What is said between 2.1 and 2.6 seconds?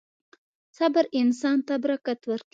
ورکوي.